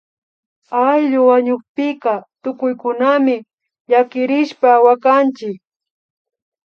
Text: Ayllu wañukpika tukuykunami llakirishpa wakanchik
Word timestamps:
Ayllu 0.89 1.21
wañukpika 1.29 2.13
tukuykunami 2.43 3.35
llakirishpa 3.89 4.69
wakanchik 4.85 5.59